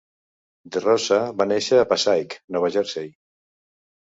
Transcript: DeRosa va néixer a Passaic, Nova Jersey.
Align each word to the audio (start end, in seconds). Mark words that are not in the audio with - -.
DeRosa 0.75 1.19
va 1.41 1.47
néixer 1.51 1.83
a 1.83 1.85
Passaic, 1.93 2.37
Nova 2.57 2.73
Jersey. 2.79 3.13